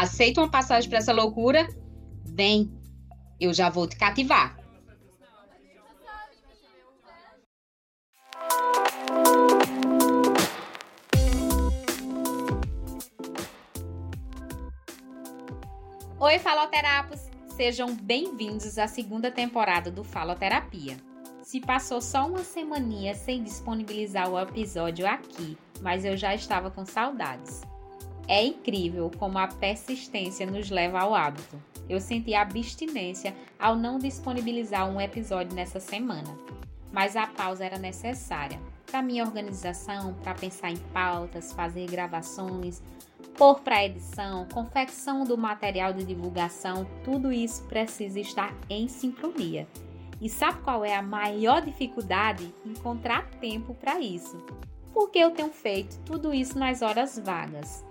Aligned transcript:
Aceita 0.00 0.40
uma 0.40 0.50
passagem 0.50 0.88
para 0.88 0.98
essa 0.98 1.12
loucura? 1.12 1.68
Vem, 2.24 2.72
eu 3.38 3.52
já 3.52 3.68
vou 3.68 3.86
te 3.86 3.96
cativar. 3.96 4.56
Oi, 16.18 16.38
faloterapos! 16.38 17.20
Sejam 17.54 17.94
bem-vindos 17.94 18.78
à 18.78 18.88
segunda 18.88 19.30
temporada 19.30 19.90
do 19.90 20.02
Faloterapia. 20.02 20.96
Se 21.42 21.60
passou 21.60 22.00
só 22.00 22.26
uma 22.26 22.42
semaninha 22.42 23.14
sem 23.14 23.42
disponibilizar 23.42 24.30
o 24.30 24.40
episódio 24.40 25.06
aqui, 25.06 25.58
mas 25.82 26.06
eu 26.06 26.16
já 26.16 26.34
estava 26.34 26.70
com 26.70 26.86
saudades. 26.86 27.60
É 28.30 28.44
incrível 28.44 29.10
como 29.18 29.38
a 29.38 29.48
persistência 29.48 30.46
nos 30.46 30.70
leva 30.70 31.00
ao 31.00 31.16
hábito. 31.16 31.60
Eu 31.88 32.00
senti 32.00 32.32
abstinência 32.32 33.34
ao 33.58 33.74
não 33.74 33.98
disponibilizar 33.98 34.88
um 34.88 35.00
episódio 35.00 35.52
nessa 35.52 35.80
semana, 35.80 36.38
mas 36.92 37.16
a 37.16 37.26
pausa 37.26 37.64
era 37.64 37.76
necessária 37.76 38.60
para 38.86 39.02
minha 39.02 39.24
organização, 39.24 40.14
para 40.22 40.32
pensar 40.34 40.70
em 40.70 40.76
pautas, 40.76 41.52
fazer 41.52 41.90
gravações, 41.90 42.80
pôr 43.36 43.58
para 43.62 43.84
edição, 43.84 44.46
confecção 44.54 45.24
do 45.24 45.36
material 45.36 45.92
de 45.92 46.04
divulgação, 46.04 46.86
tudo 47.02 47.32
isso 47.32 47.64
precisa 47.64 48.20
estar 48.20 48.54
em 48.68 48.86
sincronia. 48.86 49.66
E 50.20 50.28
sabe 50.28 50.62
qual 50.62 50.84
é 50.84 50.94
a 50.94 51.02
maior 51.02 51.62
dificuldade? 51.62 52.54
Encontrar 52.64 53.28
tempo 53.40 53.74
para 53.74 53.98
isso. 53.98 54.36
Porque 54.94 55.18
eu 55.18 55.32
tenho 55.32 55.50
feito 55.50 55.98
tudo 56.04 56.32
isso 56.32 56.56
nas 56.56 56.80
horas 56.80 57.18
vagas. 57.18 57.89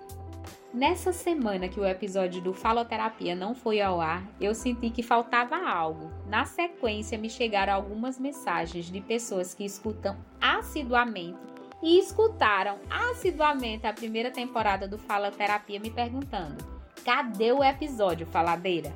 Nessa 0.71 1.11
semana 1.11 1.67
que 1.67 1.79
o 1.79 1.85
episódio 1.85 2.41
do 2.41 2.53
Faloterapia 2.53 3.33
não 3.33 3.55
foi 3.55 3.81
ao 3.81 3.99
ar, 3.99 4.23
eu 4.39 4.53
senti 4.53 4.91
que 4.91 5.01
faltava 5.01 5.57
algo. 5.57 6.11
Na 6.27 6.45
sequência, 6.45 7.17
me 7.17 7.27
chegaram 7.27 7.73
algumas 7.73 8.19
mensagens 8.19 8.85
de 8.85 9.01
pessoas 9.01 9.55
que 9.55 9.65
escutam 9.65 10.15
assiduamente 10.39 11.39
e 11.81 11.97
escutaram 11.97 12.77
assiduamente 12.87 13.87
a 13.87 13.93
primeira 13.93 14.29
temporada 14.29 14.87
do 14.87 14.99
Faloterapia 14.99 15.79
me 15.79 15.89
perguntando: 15.89 16.63
cadê 17.03 17.51
o 17.51 17.63
episódio, 17.63 18.27
faladeira? 18.27 18.93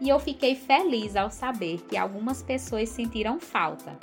E 0.00 0.08
eu 0.08 0.18
fiquei 0.18 0.56
feliz 0.56 1.14
ao 1.14 1.30
saber 1.30 1.80
que 1.88 1.96
algumas 1.96 2.42
pessoas 2.42 2.88
sentiram 2.88 3.38
falta. 3.38 3.96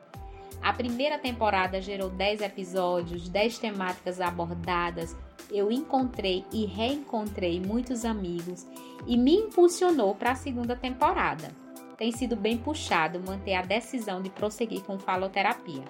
A 0.62 0.72
primeira 0.72 1.18
temporada 1.18 1.82
gerou 1.82 2.10
10 2.10 2.42
episódios, 2.42 3.28
10 3.28 3.60
temáticas 3.60 4.22
abordadas. 4.22 5.18
Eu 5.52 5.72
encontrei 5.72 6.46
e 6.52 6.66
reencontrei 6.66 7.60
muitos 7.60 8.06
amigos 8.06 8.66
e 9.06 9.18
me 9.18 9.36
impulsionou 9.36 10.16
para 10.16 10.32
a 10.32 10.36
segunda 10.36 10.76
temporada. 10.76 11.52
Tem 11.98 12.12
sido 12.12 12.36
bem 12.36 12.58
puxado 12.58 13.20
manter 13.20 13.56
a 13.56 13.62
decisão 13.62 14.22
de 14.22 14.30
prosseguir 14.30 14.82
com 14.82 14.98
faloterapia. 14.98 15.84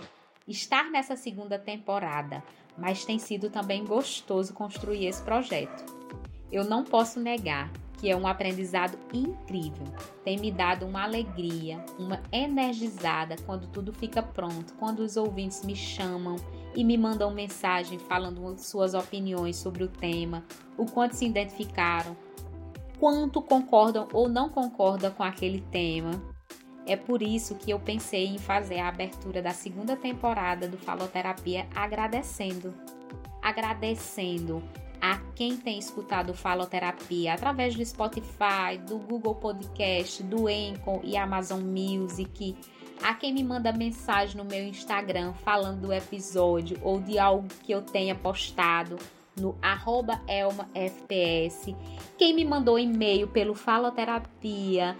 Estar 0.48 0.90
nessa 0.90 1.16
segunda 1.16 1.60
temporada, 1.60 2.44
mas 2.78 3.06
tem 3.06 3.20
sido 3.20 3.50
também 3.50 3.86
gostoso 3.86 4.54
construir 4.54 5.06
esse 5.06 5.22
projeto. 5.22 5.86
Eu 6.52 6.66
não 6.66 6.84
posso 6.84 7.20
negar 7.20 7.72
que 8.02 8.10
é 8.10 8.16
um 8.16 8.26
aprendizado 8.26 8.98
incrível. 9.14 9.86
Tem 10.26 10.40
me 10.40 10.52
dado 10.52 10.88
uma 10.88 11.04
alegria, 11.04 11.86
uma 12.00 12.20
energizada 12.32 13.36
quando 13.46 13.68
tudo 13.68 13.94
fica 13.94 14.24
pronto, 14.24 14.74
quando 14.80 15.02
os 15.02 15.16
ouvintes 15.18 15.64
me 15.64 15.76
chamam 15.76 16.36
e 16.76 16.84
me 16.84 16.98
mandam 16.98 17.32
mensagem 17.32 18.00
falando 18.00 18.58
suas 18.58 18.94
opiniões 18.94 19.58
sobre 19.58 19.84
o 19.84 19.88
tema, 19.88 20.44
o 20.78 20.86
quanto 20.86 21.16
se 21.16 21.26
identificaram, 21.26 22.16
quanto 23.00 23.42
concordam 23.42 24.08
ou 24.14 24.30
não 24.30 24.50
concordam 24.50 25.12
com 25.12 25.24
aquele 25.24 25.62
tema. 25.72 26.12
É 26.86 26.96
por 26.96 27.22
isso 27.22 27.56
que 27.56 27.72
eu 27.72 27.80
pensei 27.80 28.28
em 28.28 28.38
fazer 28.38 28.80
a 28.80 28.88
abertura 28.88 29.42
da 29.42 29.52
segunda 29.52 29.96
temporada 29.96 30.68
do 30.68 30.78
Faloterapia 30.78 31.68
agradecendo. 31.76 32.74
Agradecendo 33.42 34.64
a 35.02 35.18
quem 35.36 35.58
tem 35.58 35.80
escutado 35.80 36.34
Faloterapia 36.34 37.34
através 37.34 37.76
do 37.76 37.84
Spotify, 37.84 38.78
do 38.88 39.00
Google 39.00 39.36
Podcast, 39.36 40.22
do 40.24 40.48
Anchor 40.48 41.02
e 41.04 41.18
Amazon 41.18 41.62
Music, 41.62 42.56
a 43.04 43.14
quem 43.14 43.34
me 43.34 43.44
manda 43.44 43.72
mensagem 43.72 44.38
no 44.38 44.46
meu 44.46 44.64
Instagram 44.64 45.34
falando 45.34 45.82
do 45.82 45.94
episódio 45.94 46.78
ou 46.82 47.00
de 47.00 47.18
algo 47.18 47.48
que 47.64 47.72
eu 47.72 47.82
tenha 47.82 48.16
postado 48.16 48.98
no 49.36 49.58
elmafps, 50.28 51.74
quem 52.18 52.34
me 52.34 52.46
mandou 52.46 52.78
e-mail 52.78 53.28
pelo 53.28 53.56
faloterapia 53.56 54.98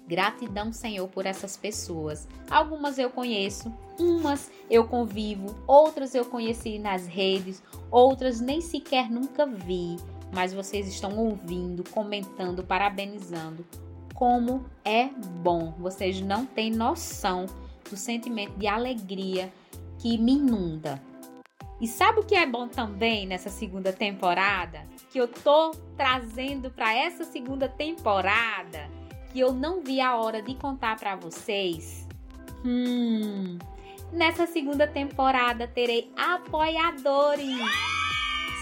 Gratidão, 0.08 0.72
Senhor, 0.72 1.06
por 1.08 1.26
essas 1.26 1.58
pessoas. 1.58 2.26
Algumas 2.50 2.98
eu 2.98 3.10
conheço, 3.10 3.70
umas 3.98 4.50
eu 4.70 4.86
convivo, 4.86 5.54
outras 5.66 6.14
eu 6.14 6.24
conheci 6.24 6.78
nas 6.78 7.06
redes, 7.06 7.62
outras 7.90 8.40
nem 8.40 8.60
sequer 8.60 9.10
nunca 9.10 9.46
vi, 9.46 9.96
mas 10.32 10.52
vocês 10.52 10.88
estão 10.88 11.16
ouvindo, 11.16 11.88
comentando, 11.90 12.64
parabenizando. 12.64 13.64
Como 14.14 14.64
é 14.84 15.08
bom! 15.42 15.74
Vocês 15.78 16.20
não 16.20 16.46
têm 16.46 16.70
noção 16.70 17.46
do 17.88 17.96
sentimento 17.96 18.56
de 18.58 18.66
alegria 18.66 19.52
que 19.98 20.18
me 20.18 20.34
inunda. 20.34 21.00
E 21.80 21.86
sabe 21.86 22.20
o 22.20 22.24
que 22.24 22.34
é 22.34 22.46
bom 22.46 22.68
também 22.68 23.26
nessa 23.26 23.50
segunda 23.50 23.92
temporada? 23.92 24.82
Que 25.10 25.18
eu 25.18 25.28
tô 25.28 25.72
trazendo 25.96 26.70
para 26.70 26.94
essa 26.94 27.24
segunda 27.24 27.68
temporada, 27.68 28.88
que 29.32 29.40
eu 29.40 29.52
não 29.52 29.82
vi 29.82 30.00
a 30.00 30.16
hora 30.16 30.40
de 30.40 30.54
contar 30.54 30.96
para 30.96 31.16
vocês. 31.16 32.06
Hum, 32.64 33.58
nessa 34.12 34.46
segunda 34.46 34.86
temporada 34.86 35.66
terei 35.66 36.10
apoiadores. 36.16 37.58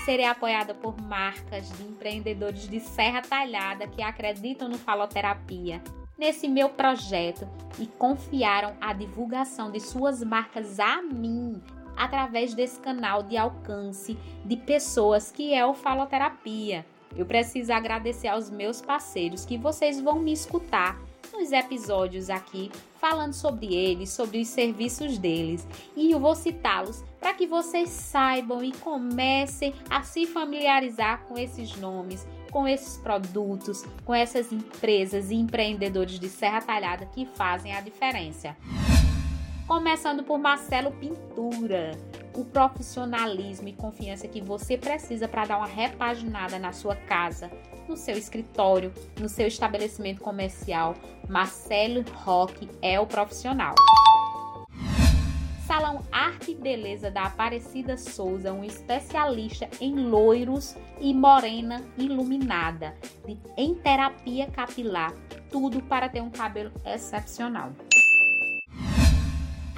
Serei 0.05 0.27
apoiada 0.27 0.75
por 0.75 1.01
marcas 1.01 1.69
de 1.77 1.85
empreendedores 1.85 2.69
de 2.69 2.81
Serra 2.81 3.23
Talhada 3.23 3.87
que 3.87 4.03
acreditam 4.03 4.69
no 4.69 4.77
faloterapia, 4.77 5.81
nesse 6.19 6.49
meu 6.49 6.69
projeto 6.69 7.49
e 7.79 7.87
confiaram 7.87 8.75
a 8.81 8.93
divulgação 8.93 9.71
de 9.71 9.79
suas 9.79 10.23
marcas 10.23 10.81
a 10.81 11.01
mim 11.03 11.63
através 11.97 12.55
desse 12.55 12.81
canal 12.81 13.23
de 13.23 13.37
alcance 13.37 14.19
de 14.45 14.57
pessoas 14.57 15.31
que 15.31 15.55
é 15.55 15.65
o 15.65 15.75
Faloterapia. 15.75 16.85
Eu 17.15 17.27
preciso 17.27 17.73
agradecer 17.73 18.29
aos 18.29 18.51
meus 18.51 18.81
parceiros 18.81 19.45
que 19.45 19.59
vocês 19.59 20.01
vão 20.01 20.19
me 20.19 20.33
escutar 20.33 20.99
nos 21.33 21.53
episódios 21.53 22.31
aqui 22.31 22.71
falando 23.03 23.33
sobre 23.33 23.75
eles, 23.75 24.11
sobre 24.11 24.41
os 24.41 24.47
serviços 24.47 25.19
deles. 25.19 25.67
E 25.97 26.13
eu 26.13 26.21
vou 26.21 26.37
citá-los 26.37 27.03
para 27.19 27.35
que 27.35 27.49
vocês 27.49 27.89
saibam 27.89 28.63
e 28.63 28.71
comecem 28.71 29.75
a 29.91 30.05
se 30.05 30.25
familiarizar 30.25 31.25
com 31.25 31.37
esses 31.37 31.77
nomes, 31.79 32.25
com 32.53 32.69
esses 32.69 32.97
produtos, 32.99 33.85
com 34.05 34.15
essas 34.15 34.53
empresas 34.53 35.33
e 35.33 35.35
empreendedores 35.35 36.21
de 36.21 36.29
Serra 36.29 36.63
Talhada 36.63 37.05
que 37.07 37.27
fazem 37.27 37.75
a 37.75 37.81
diferença. 37.81 38.57
Começando 39.67 40.23
por 40.23 40.39
Marcelo 40.39 40.93
Pintura, 40.93 41.99
o 42.35 42.45
profissionalismo 42.45 43.69
e 43.69 43.73
confiança 43.73 44.29
que 44.29 44.41
você 44.41 44.77
precisa 44.77 45.29
para 45.29 45.45
dar 45.45 45.59
uma 45.59 45.67
repaginada 45.67 46.59
na 46.59 46.73
sua 46.73 46.97
casa, 46.97 47.51
no 47.89 47.97
seu 47.97 48.17
escritório, 48.17 48.93
no 49.21 49.29
seu 49.29 49.47
estabelecimento 49.47 50.21
comercial. 50.21 50.95
Marcelo 51.29 52.05
Roque 52.15 52.69
é 52.81 52.99
o 52.99 53.07
profissional. 53.07 53.75
Salão 55.67 56.03
Arte 56.13 56.51
e 56.51 56.55
Beleza 56.55 57.11
da 57.11 57.23
Aparecida 57.23 57.97
Souza, 57.97 58.53
um 58.53 58.63
especialista 58.63 59.69
em 59.81 59.95
loiros 59.95 60.77
e 61.01 61.15
morena 61.15 61.83
iluminada, 61.97 62.95
em 63.57 63.75
terapia 63.75 64.49
capilar, 64.49 65.15
tudo 65.51 65.81
para 65.83 66.09
ter 66.09 66.21
um 66.21 66.31
cabelo 66.31 66.73
excepcional. 66.85 67.73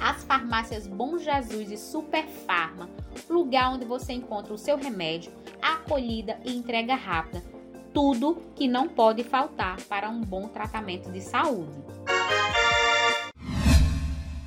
As 0.05 0.23
farmácias 0.23 0.85
Bom 0.85 1.17
Jesus 1.17 1.71
e 1.71 1.77
Super 1.77 2.27
Farma, 2.27 2.87
lugar 3.27 3.73
onde 3.73 3.85
você 3.85 4.13
encontra 4.13 4.53
o 4.53 4.57
seu 4.57 4.77
remédio, 4.77 5.31
acolhida 5.59 6.39
e 6.45 6.55
entrega 6.55 6.93
rápida, 6.93 7.43
tudo 7.91 8.39
que 8.55 8.67
não 8.67 8.87
pode 8.87 9.23
faltar 9.23 9.81
para 9.89 10.07
um 10.07 10.21
bom 10.21 10.47
tratamento 10.47 11.11
de 11.11 11.21
saúde. 11.21 11.83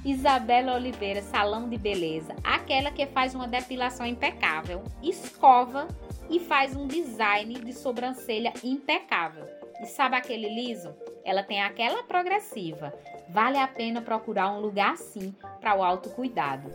Isabela 0.04 0.76
Oliveira, 0.76 1.22
salão 1.22 1.68
de 1.68 1.76
beleza, 1.76 2.36
aquela 2.44 2.92
que 2.92 3.04
faz 3.06 3.34
uma 3.34 3.48
depilação 3.48 4.06
impecável, 4.06 4.84
escova 5.02 5.88
e 6.30 6.38
faz 6.38 6.76
um 6.76 6.86
design 6.86 7.54
de 7.54 7.72
sobrancelha 7.72 8.52
impecável. 8.62 9.44
E 9.82 9.86
sabe 9.86 10.14
aquele 10.14 10.48
liso? 10.48 10.94
Ela 11.24 11.42
tem 11.42 11.60
aquela 11.60 12.04
progressiva. 12.04 12.94
Vale 13.28 13.58
a 13.58 13.68
pena 13.68 14.00
procurar 14.00 14.50
um 14.50 14.60
lugar 14.60 14.94
assim 14.94 15.34
para 15.60 15.74
o 15.74 15.82
autocuidado. 15.82 16.70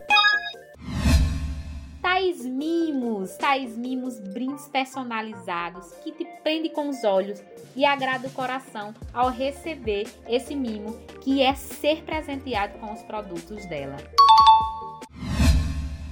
Tais 2.00 2.44
Mimos, 2.44 3.36
Tais 3.36 3.76
Mimos 3.76 4.20
brindes 4.20 4.68
personalizados 4.68 5.90
que 6.04 6.12
te 6.12 6.24
prende 6.42 6.68
com 6.68 6.88
os 6.88 7.02
olhos 7.02 7.42
e 7.74 7.84
agrada 7.84 8.28
o 8.28 8.30
coração 8.30 8.94
ao 9.12 9.30
receber 9.30 10.06
esse 10.28 10.54
mimo 10.54 10.96
que 11.22 11.42
é 11.42 11.54
ser 11.54 12.04
presenteado 12.04 12.78
com 12.78 12.92
os 12.92 13.02
produtos 13.02 13.66
dela. 13.66 13.96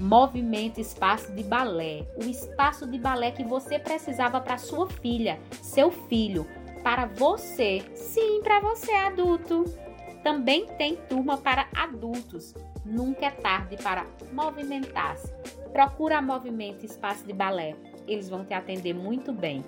Movimento 0.00 0.80
Espaço 0.80 1.30
de 1.32 1.44
Balé, 1.44 2.04
o 2.16 2.24
espaço 2.24 2.90
de 2.90 2.98
balé 2.98 3.30
que 3.30 3.44
você 3.44 3.78
precisava 3.78 4.40
para 4.40 4.58
sua 4.58 4.88
filha, 4.88 5.38
seu 5.62 5.92
filho, 5.92 6.44
para 6.82 7.06
você, 7.06 7.84
sim, 7.94 8.40
para 8.42 8.58
você 8.58 8.90
adulto. 8.92 9.64
Também 10.22 10.66
tem 10.78 10.96
turma 11.08 11.36
para 11.36 11.68
adultos. 11.74 12.54
Nunca 12.84 13.26
é 13.26 13.30
tarde 13.30 13.76
para 13.76 14.06
movimentar-se. 14.32 15.32
Procura 15.72 16.22
Movimento 16.22 16.84
Espaço 16.84 17.26
de 17.26 17.32
Balé. 17.32 17.76
Eles 18.06 18.28
vão 18.28 18.44
te 18.44 18.54
atender 18.54 18.94
muito 18.94 19.32
bem. 19.32 19.64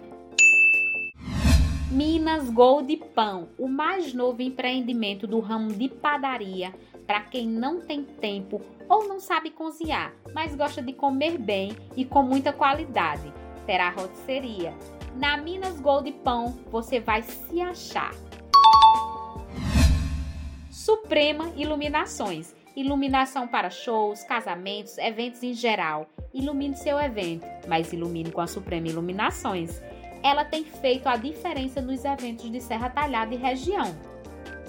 Minas 1.90 2.50
Gold 2.50 2.96
Pão, 3.14 3.48
o 3.56 3.68
mais 3.68 4.12
novo 4.12 4.42
empreendimento 4.42 5.26
do 5.26 5.38
ramo 5.38 5.72
de 5.72 5.88
padaria 5.88 6.74
para 7.06 7.20
quem 7.20 7.46
não 7.46 7.80
tem 7.80 8.02
tempo 8.02 8.60
ou 8.88 9.06
não 9.06 9.20
sabe 9.20 9.50
cozinhar, 9.50 10.12
mas 10.34 10.54
gosta 10.54 10.82
de 10.82 10.92
comer 10.92 11.38
bem 11.38 11.76
e 11.96 12.04
com 12.04 12.22
muita 12.22 12.52
qualidade. 12.52 13.32
Terá 13.66 13.90
rotisseria. 13.90 14.74
Na 15.16 15.36
Minas 15.36 15.80
Gold 15.80 16.10
Pão 16.24 16.58
você 16.70 16.98
vai 16.98 17.22
se 17.22 17.60
achar. 17.60 18.12
Suprema 20.74 21.52
Iluminações. 21.56 22.54
Iluminação 22.76 23.46
para 23.46 23.70
shows, 23.70 24.24
casamentos, 24.24 24.98
eventos 24.98 25.42
em 25.42 25.54
geral. 25.54 26.08
Ilumine 26.32 26.76
seu 26.76 26.98
evento, 26.98 27.46
mas 27.68 27.92
ilumine 27.92 28.32
com 28.32 28.40
a 28.40 28.46
Suprema 28.46 28.88
Iluminações 28.88 29.80
ela 30.24 30.42
tem 30.42 30.64
feito 30.64 31.06
a 31.06 31.16
diferença 31.16 31.82
nos 31.82 32.02
eventos 32.02 32.50
de 32.50 32.58
Serra 32.58 32.88
Talhada 32.88 33.34
e 33.34 33.36
região. 33.36 33.94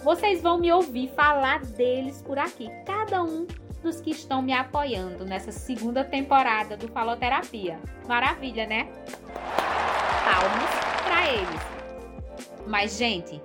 Vocês 0.04 0.42
vão 0.42 0.58
me 0.58 0.70
ouvir 0.70 1.08
falar 1.16 1.62
deles 1.62 2.22
por 2.22 2.38
aqui, 2.38 2.70
cada 2.86 3.24
um 3.24 3.48
dos 3.82 4.02
que 4.02 4.12
estão 4.12 4.42
me 4.42 4.52
apoiando 4.52 5.24
nessa 5.24 5.54
segunda 5.54 6.04
temporada 6.04 6.76
do 6.76 6.90
Faloterapia. 6.90 7.80
Maravilha, 8.06 8.68
né? 8.68 8.92
Palmas 10.26 11.04
para 11.06 11.32
eles. 11.32 11.62
Mas, 12.68 12.98
gente, 12.98 13.42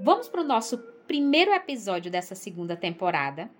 vamos 0.00 0.28
para 0.28 0.42
o 0.42 0.44
nosso 0.44 0.78
primeiro 1.08 1.50
episódio 1.52 2.10
dessa 2.10 2.34
segunda 2.34 2.76
temporada. 2.76 3.50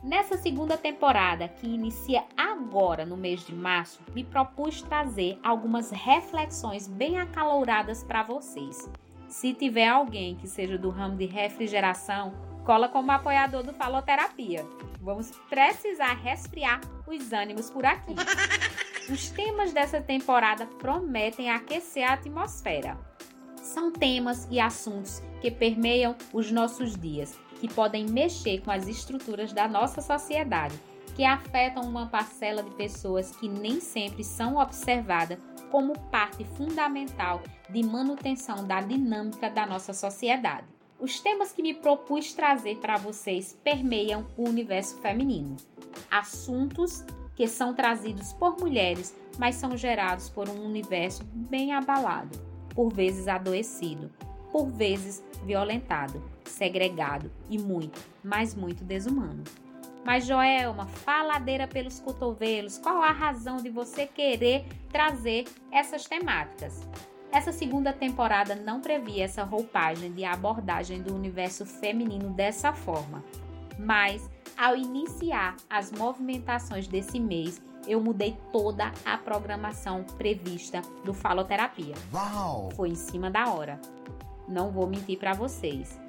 Nessa 0.00 0.38
segunda 0.38 0.76
temporada, 0.78 1.48
que 1.48 1.66
inicia 1.66 2.22
agora 2.36 3.04
no 3.04 3.16
mês 3.16 3.44
de 3.44 3.52
março, 3.52 4.00
me 4.14 4.22
propus 4.22 4.80
trazer 4.82 5.36
algumas 5.42 5.90
reflexões 5.90 6.86
bem 6.86 7.18
acaloradas 7.18 8.04
para 8.04 8.22
vocês. 8.22 8.88
Se 9.26 9.52
tiver 9.52 9.88
alguém 9.88 10.36
que 10.36 10.46
seja 10.46 10.78
do 10.78 10.88
ramo 10.88 11.16
de 11.16 11.26
refrigeração, 11.26 12.32
cola 12.64 12.88
como 12.88 13.10
apoiador 13.10 13.64
do 13.64 13.74
Faloterapia. 13.74 14.64
Vamos 15.00 15.32
precisar 15.50 16.14
resfriar 16.14 16.80
os 17.08 17.32
ânimos 17.32 17.70
por 17.70 17.84
aqui. 17.84 18.14
Os 19.10 19.30
temas 19.30 19.72
dessa 19.72 20.00
temporada 20.00 20.64
prometem 20.78 21.50
aquecer 21.50 22.08
a 22.08 22.12
atmosfera. 22.12 23.13
São 23.74 23.90
temas 23.90 24.46
e 24.52 24.60
assuntos 24.60 25.20
que 25.40 25.50
permeiam 25.50 26.14
os 26.32 26.48
nossos 26.52 26.96
dias 26.96 27.36
que 27.60 27.66
podem 27.66 28.06
mexer 28.06 28.60
com 28.60 28.70
as 28.70 28.86
estruturas 28.86 29.52
da 29.52 29.66
nossa 29.66 30.00
sociedade, 30.00 30.80
que 31.16 31.24
afetam 31.24 31.82
uma 31.82 32.06
parcela 32.06 32.62
de 32.62 32.70
pessoas 32.70 33.34
que 33.34 33.48
nem 33.48 33.80
sempre 33.80 34.22
são 34.22 34.58
observadas 34.58 35.40
como 35.72 35.98
parte 36.08 36.44
fundamental 36.56 37.42
de 37.68 37.82
manutenção 37.82 38.64
da 38.64 38.80
dinâmica 38.80 39.50
da 39.50 39.66
nossa 39.66 39.92
sociedade. 39.92 40.68
Os 41.00 41.18
temas 41.18 41.50
que 41.50 41.60
me 41.60 41.74
propus 41.74 42.32
trazer 42.32 42.76
para 42.76 42.96
vocês 42.96 43.58
permeiam 43.64 44.24
o 44.36 44.48
universo 44.48 44.98
feminino. 44.98 45.56
Assuntos 46.08 47.04
que 47.34 47.48
são 47.48 47.74
trazidos 47.74 48.32
por 48.34 48.56
mulheres, 48.56 49.12
mas 49.36 49.56
são 49.56 49.76
gerados 49.76 50.28
por 50.28 50.48
um 50.48 50.64
universo 50.64 51.24
bem 51.24 51.72
abalado, 51.72 52.53
por 52.74 52.92
vezes 52.92 53.28
adoecido, 53.28 54.10
por 54.50 54.70
vezes 54.70 55.22
violentado, 55.44 56.22
segregado 56.44 57.30
e 57.48 57.58
muito, 57.58 58.00
mas 58.22 58.54
muito 58.54 58.84
desumano. 58.84 59.44
Mas 60.04 60.26
Joelma, 60.26 60.86
faladeira 60.86 61.66
pelos 61.66 61.98
cotovelos, 61.98 62.76
qual 62.76 63.02
a 63.02 63.10
razão 63.10 63.56
de 63.56 63.70
você 63.70 64.06
querer 64.06 64.66
trazer 64.90 65.44
essas 65.72 66.04
temáticas? 66.04 66.86
Essa 67.32 67.50
segunda 67.50 67.92
temporada 67.92 68.54
não 68.54 68.80
previa 68.80 69.24
essa 69.24 69.42
roupagem 69.42 70.12
de 70.12 70.24
abordagem 70.24 71.02
do 71.02 71.14
universo 71.14 71.64
feminino 71.64 72.30
dessa 72.30 72.72
forma. 72.72 73.24
Mas, 73.78 74.30
ao 74.56 74.76
iniciar 74.76 75.56
as 75.68 75.90
movimentações 75.90 76.86
desse 76.86 77.18
mês, 77.18 77.60
eu 77.86 78.00
mudei 78.00 78.36
toda 78.52 78.92
a 79.04 79.16
programação 79.16 80.04
prevista 80.16 80.82
do 81.04 81.12
Faloterapia. 81.12 81.94
Uau! 82.12 82.70
Foi 82.74 82.88
em 82.88 82.94
cima 82.94 83.30
da 83.30 83.52
hora. 83.52 83.80
Não 84.48 84.70
vou 84.70 84.86
mentir 84.86 85.18
para 85.18 85.32
vocês. 85.32 86.00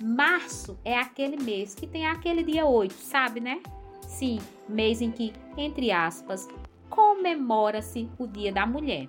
Março 0.00 0.78
é 0.84 0.96
aquele 0.96 1.36
mês 1.36 1.74
que 1.74 1.86
tem 1.86 2.06
aquele 2.06 2.42
dia 2.42 2.66
8, 2.66 2.92
sabe, 2.94 3.40
né? 3.40 3.60
Sim, 4.02 4.38
mês 4.68 5.00
em 5.00 5.10
que, 5.10 5.32
entre 5.56 5.90
aspas, 5.90 6.48
comemora-se 6.88 8.08
o 8.18 8.26
Dia 8.26 8.52
da 8.52 8.66
Mulher. 8.66 9.08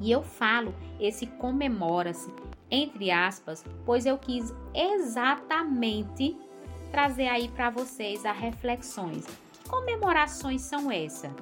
E 0.00 0.10
eu 0.10 0.22
falo 0.22 0.74
esse 1.00 1.26
comemora-se 1.26 2.30
entre 2.70 3.10
aspas, 3.10 3.64
pois 3.84 4.06
eu 4.06 4.18
quis 4.18 4.52
exatamente 4.74 6.36
trazer 6.90 7.28
aí 7.28 7.48
para 7.48 7.70
vocês 7.70 8.24
as 8.24 8.36
reflexões. 8.36 9.24
Comemorações 9.68 10.62
são 10.62 10.90
essas? 10.90 11.32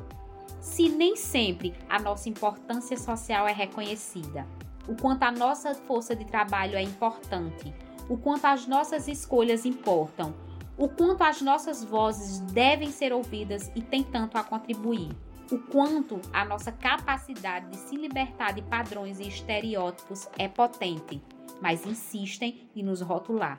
Se 0.60 0.88
nem 0.88 1.14
sempre 1.14 1.74
a 1.88 1.98
nossa 1.98 2.28
importância 2.28 2.96
social 2.96 3.46
é 3.46 3.52
reconhecida, 3.52 4.46
o 4.88 4.94
quanto 4.94 5.24
a 5.24 5.30
nossa 5.30 5.74
força 5.74 6.16
de 6.16 6.24
trabalho 6.24 6.76
é 6.76 6.82
importante, 6.82 7.74
o 8.08 8.16
quanto 8.16 8.46
as 8.46 8.66
nossas 8.66 9.08
escolhas 9.08 9.66
importam, 9.66 10.34
o 10.76 10.88
quanto 10.88 11.22
as 11.22 11.42
nossas 11.42 11.84
vozes 11.84 12.40
devem 12.40 12.90
ser 12.90 13.12
ouvidas 13.12 13.70
e 13.74 13.82
tem 13.82 14.02
tanto 14.02 14.38
a 14.38 14.42
contribuir, 14.42 15.10
o 15.52 15.58
quanto 15.58 16.18
a 16.32 16.44
nossa 16.46 16.72
capacidade 16.72 17.68
de 17.70 17.76
se 17.76 17.96
libertar 17.96 18.52
de 18.52 18.62
padrões 18.62 19.20
e 19.20 19.28
estereótipos 19.28 20.28
é 20.38 20.48
potente, 20.48 21.20
mas 21.60 21.86
insistem 21.86 22.68
em 22.74 22.82
nos 22.82 23.02
rotular. 23.02 23.58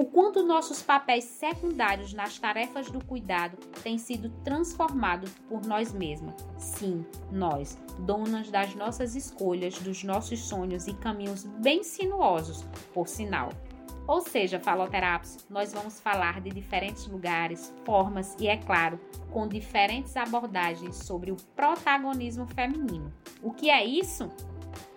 O 0.00 0.04
quanto 0.06 0.42
nossos 0.42 0.82
papéis 0.82 1.24
secundários 1.24 2.14
nas 2.14 2.38
tarefas 2.38 2.90
do 2.90 3.04
cuidado 3.04 3.58
têm 3.82 3.98
sido 3.98 4.30
transformados 4.42 5.30
por 5.46 5.66
nós 5.66 5.92
mesmas. 5.92 6.34
Sim, 6.56 7.04
nós, 7.30 7.78
donas 7.98 8.50
das 8.50 8.74
nossas 8.74 9.14
escolhas, 9.14 9.78
dos 9.78 10.02
nossos 10.02 10.40
sonhos 10.40 10.86
e 10.86 10.94
caminhos 10.94 11.44
bem 11.44 11.82
sinuosos, 11.82 12.64
por 12.94 13.08
sinal. 13.08 13.50
Ou 14.06 14.22
seja, 14.22 14.58
faloterapos, 14.58 15.46
nós 15.50 15.74
vamos 15.74 16.00
falar 16.00 16.40
de 16.40 16.48
diferentes 16.48 17.06
lugares, 17.06 17.70
formas 17.84 18.34
e, 18.40 18.48
é 18.48 18.56
claro, 18.56 18.98
com 19.30 19.46
diferentes 19.46 20.16
abordagens 20.16 20.96
sobre 20.96 21.30
o 21.30 21.36
protagonismo 21.54 22.46
feminino. 22.46 23.12
O 23.42 23.52
que 23.52 23.68
é 23.68 23.84
isso? 23.84 24.30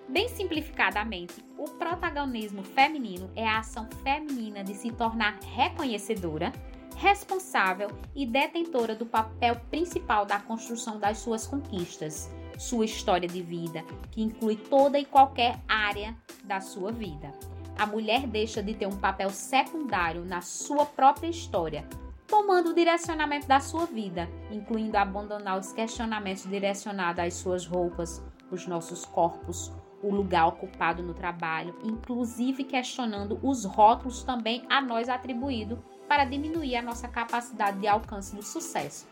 Bem 0.07 0.27
simplificadamente, 0.27 1.43
o 1.57 1.63
protagonismo 1.63 2.61
feminino 2.61 3.31
é 3.35 3.47
a 3.47 3.59
ação 3.59 3.87
feminina 4.03 4.63
de 4.63 4.73
se 4.75 4.91
tornar 4.91 5.39
reconhecedora, 5.55 6.51
responsável 6.97 7.89
e 8.13 8.25
detentora 8.25 8.95
do 8.95 9.05
papel 9.05 9.55
principal 9.71 10.25
da 10.25 10.39
construção 10.39 10.99
das 10.99 11.17
suas 11.19 11.47
conquistas, 11.47 12.29
sua 12.57 12.85
história 12.85 13.27
de 13.27 13.41
vida, 13.41 13.83
que 14.11 14.21
inclui 14.21 14.57
toda 14.57 14.99
e 14.99 15.05
qualquer 15.05 15.59
área 15.67 16.15
da 16.43 16.59
sua 16.59 16.91
vida. 16.91 17.33
A 17.77 17.85
mulher 17.87 18.27
deixa 18.27 18.61
de 18.61 18.73
ter 18.75 18.85
um 18.85 18.97
papel 18.97 19.31
secundário 19.31 20.23
na 20.23 20.41
sua 20.41 20.85
própria 20.85 21.27
história, 21.27 21.87
tomando 22.27 22.69
o 22.69 22.75
direcionamento 22.75 23.47
da 23.47 23.59
sua 23.59 23.85
vida, 23.85 24.29
incluindo 24.51 24.97
abandonar 24.97 25.57
os 25.57 25.71
questionamentos 25.71 26.43
direcionados 26.43 27.23
às 27.23 27.33
suas 27.33 27.65
roupas, 27.65 28.21
os 28.51 28.67
nossos 28.67 29.05
corpos, 29.05 29.71
o 30.03 30.13
lugar 30.13 30.47
ocupado 30.47 31.01
no 31.01 31.13
trabalho, 31.13 31.75
inclusive 31.83 32.63
questionando 32.63 33.39
os 33.41 33.63
rótulos 33.63 34.21
também 34.23 34.63
a 34.69 34.81
nós 34.81 35.09
atribuídos 35.09 35.79
para 36.07 36.25
diminuir 36.25 36.75
a 36.75 36.81
nossa 36.81 37.07
capacidade 37.07 37.79
de 37.79 37.87
alcance 37.87 38.35
do 38.35 38.43
sucesso. 38.43 39.07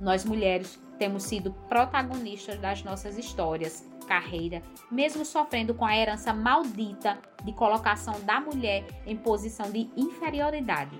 Nós 0.00 0.24
mulheres 0.24 0.80
temos 0.98 1.24
sido 1.24 1.52
protagonistas 1.68 2.58
das 2.58 2.82
nossas 2.82 3.18
histórias, 3.18 3.86
carreira, 4.06 4.62
mesmo 4.90 5.24
sofrendo 5.24 5.74
com 5.74 5.84
a 5.84 5.96
herança 5.96 6.32
maldita 6.32 7.18
de 7.44 7.52
colocação 7.52 8.18
da 8.22 8.40
mulher 8.40 8.86
em 9.06 9.16
posição 9.16 9.70
de 9.70 9.90
inferioridade, 9.96 10.96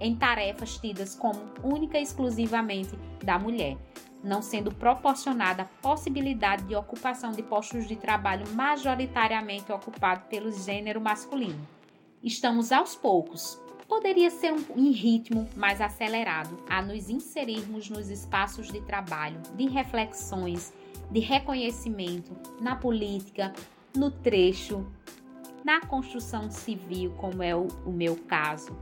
em 0.00 0.16
tarefas 0.16 0.78
tidas 0.78 1.14
como 1.14 1.40
única 1.62 1.98
e 1.98 2.02
exclusivamente 2.02 2.96
da 3.22 3.38
mulher, 3.38 3.76
não 4.22 4.42
sendo 4.42 4.74
proporcionada 4.74 5.62
a 5.62 5.82
possibilidade 5.82 6.64
de 6.64 6.74
ocupação 6.74 7.32
de 7.32 7.42
postos 7.42 7.86
de 7.86 7.96
trabalho 7.96 8.48
majoritariamente 8.54 9.72
ocupados 9.72 10.24
pelo 10.28 10.52
gênero 10.52 11.00
masculino. 11.00 11.60
Estamos 12.22 12.70
aos 12.70 12.94
poucos, 12.94 13.58
poderia 13.88 14.30
ser 14.30 14.52
um, 14.52 14.92
ritmo 14.92 15.48
mais 15.56 15.80
acelerado, 15.80 16.62
a 16.68 16.80
nos 16.80 17.08
inserirmos 17.08 17.90
nos 17.90 18.08
espaços 18.08 18.70
de 18.70 18.80
trabalho, 18.82 19.40
de 19.56 19.66
reflexões, 19.66 20.72
de 21.10 21.18
reconhecimento 21.18 22.36
na 22.60 22.76
política, 22.76 23.52
no 23.96 24.10
trecho, 24.10 24.86
na 25.64 25.80
construção 25.80 26.50
civil, 26.50 27.12
como 27.16 27.42
é 27.42 27.56
o, 27.56 27.66
o 27.84 27.90
meu 27.90 28.16
caso, 28.16 28.78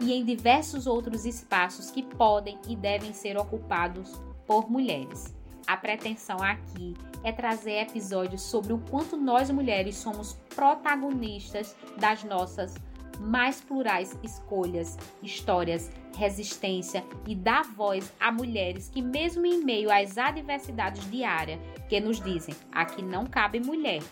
e 0.00 0.12
em 0.12 0.24
diversos 0.24 0.86
outros 0.86 1.24
espaços 1.24 1.90
que 1.90 2.02
podem 2.02 2.58
e 2.68 2.74
devem 2.74 3.12
ser 3.12 3.36
ocupados 3.36 4.20
por 4.46 4.70
mulheres. 4.70 5.34
A 5.66 5.76
pretensão 5.76 6.36
aqui 6.42 6.94
é 7.22 7.32
trazer 7.32 7.80
episódios 7.80 8.42
sobre 8.42 8.72
o 8.72 8.78
quanto 8.90 9.16
nós 9.16 9.50
mulheres 9.50 9.96
somos 9.96 10.34
protagonistas 10.54 11.74
das 11.96 12.22
nossas 12.22 12.74
mais 13.20 13.60
plurais 13.60 14.18
escolhas, 14.22 14.98
histórias, 15.22 15.90
resistência 16.16 17.04
e 17.26 17.34
dar 17.34 17.64
voz 17.64 18.12
a 18.20 18.30
mulheres 18.30 18.88
que, 18.88 19.00
mesmo 19.00 19.46
em 19.46 19.64
meio 19.64 19.90
às 19.90 20.18
adversidades 20.18 21.08
diárias, 21.10 21.60
que 21.88 22.00
nos 22.00 22.20
dizem 22.20 22.54
aqui 22.72 23.02
não 23.02 23.24
cabe 23.26 23.60
mulher. 23.60 24.02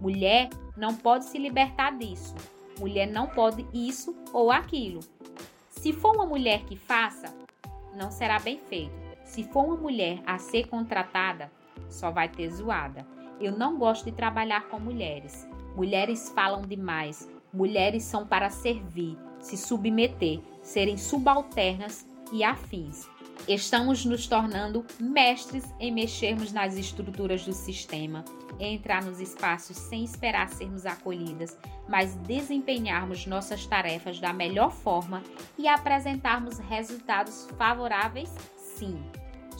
Mulher 0.00 0.50
não 0.76 0.94
pode 0.94 1.24
se 1.24 1.38
libertar 1.38 1.96
disso. 1.96 2.34
Mulher 2.78 3.06
não 3.06 3.26
pode 3.26 3.66
isso 3.72 4.16
ou 4.32 4.50
aquilo. 4.50 5.00
Se 5.68 5.92
for 5.92 6.14
uma 6.14 6.26
mulher 6.26 6.64
que 6.64 6.76
faça, 6.76 7.34
não 7.94 8.10
será 8.10 8.38
bem 8.38 8.58
feito. 8.68 9.01
Se 9.32 9.42
for 9.44 9.64
uma 9.64 9.76
mulher 9.78 10.22
a 10.26 10.36
ser 10.36 10.68
contratada, 10.68 11.50
só 11.88 12.10
vai 12.10 12.28
ter 12.28 12.50
zoada. 12.50 13.06
Eu 13.40 13.56
não 13.56 13.78
gosto 13.78 14.04
de 14.04 14.12
trabalhar 14.12 14.68
com 14.68 14.78
mulheres. 14.78 15.48
Mulheres 15.74 16.30
falam 16.34 16.60
demais. 16.60 17.26
Mulheres 17.50 18.02
são 18.02 18.26
para 18.26 18.50
servir, 18.50 19.16
se 19.40 19.56
submeter, 19.56 20.38
serem 20.60 20.98
subalternas 20.98 22.06
e 22.30 22.44
afins. 22.44 23.08
Estamos 23.48 24.04
nos 24.04 24.26
tornando 24.26 24.84
mestres 25.00 25.64
em 25.80 25.90
mexermos 25.90 26.52
nas 26.52 26.76
estruturas 26.76 27.46
do 27.46 27.54
sistema, 27.54 28.26
em 28.60 28.74
entrar 28.74 29.02
nos 29.02 29.18
espaços 29.18 29.78
sem 29.78 30.04
esperar 30.04 30.50
sermos 30.50 30.84
acolhidas, 30.84 31.56
mas 31.88 32.16
desempenharmos 32.16 33.24
nossas 33.24 33.64
tarefas 33.64 34.20
da 34.20 34.34
melhor 34.34 34.70
forma 34.70 35.22
e 35.56 35.66
apresentarmos 35.66 36.58
resultados 36.58 37.48
favoráveis, 37.56 38.30
sim. 38.58 39.02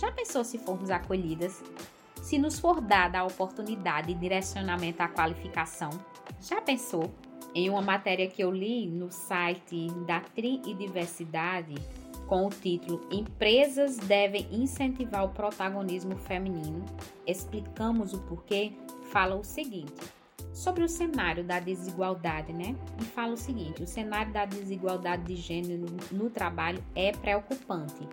Já 0.03 0.11
pensou 0.11 0.43
se 0.43 0.59
formos 0.59 0.91
acolhidas? 0.91 1.63
Se 2.21 2.37
nos 2.37 2.59
for 2.59 2.81
dada 2.81 3.21
a 3.21 3.25
oportunidade 3.25 4.11
e 4.11 4.15
direcionamento 4.17 5.01
à 5.01 5.07
qualificação? 5.07 5.91
Já 6.41 6.61
pensou? 6.61 7.09
Em 7.55 7.71
uma 7.71 7.81
matéria 7.81 8.27
que 8.27 8.43
eu 8.43 8.51
li 8.51 8.89
no 8.89 9.13
site 9.13 9.87
da 10.05 10.19
Tri 10.19 10.61
e 10.67 10.75
Diversidade, 10.75 11.77
com 12.27 12.47
o 12.47 12.51
título 12.51 13.07
Empresas 13.13 13.97
devem 13.97 14.49
incentivar 14.51 15.25
o 15.25 15.29
protagonismo 15.29 16.17
feminino, 16.17 16.85
explicamos 17.25 18.13
o 18.13 18.19
porquê, 18.23 18.73
fala 19.13 19.37
o 19.37 19.45
seguinte: 19.45 20.03
sobre 20.53 20.83
o 20.83 20.89
cenário 20.89 21.45
da 21.45 21.61
desigualdade, 21.61 22.53
né? 22.53 22.75
E 23.01 23.05
fala 23.05 23.35
o 23.35 23.37
seguinte: 23.37 23.85
o 23.85 23.87
cenário 23.87 24.33
da 24.33 24.47
desigualdade 24.47 25.23
de 25.23 25.37
gênero 25.37 25.87
no 26.11 26.29
trabalho 26.29 26.83
é 26.93 27.13
preocupante. 27.13 28.09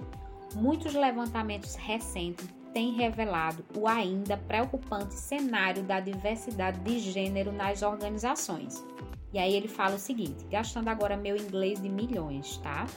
Muitos 0.56 0.94
levantamentos 0.94 1.75
recentes 1.75 2.48
têm 2.74 2.94
revelado 2.94 3.63
o 3.75 3.88
ainda 3.88 4.38
preocupante 4.38 5.13
cenário 5.13 5.84
da 5.84 6.00
diversidade 6.00 6.79
de 6.79 7.00
gênero 7.00 7.51
nas 7.51 7.82
organizações. 7.82 8.84
E 9.32 9.38
aí 9.38 9.53
ele 9.53 9.68
fala 9.68 9.96
o 9.96 10.00
seguinte, 10.00 10.46
gastando 10.50 10.88
agora 10.88 11.15
meu 11.15 11.36
inglês 11.36 11.82
de 11.82 11.89
milhões, 11.89 12.58
tá? 12.58 12.88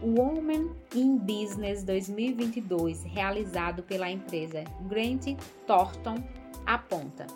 O 0.00 0.20
Women 0.20 0.70
in 0.94 1.16
Business 1.18 1.82
2022, 1.84 3.04
realizado 3.04 3.82
pela 3.82 4.10
empresa 4.10 4.64
Grant 4.88 5.36
Thornton, 5.66 6.16
aponta: 6.66 7.26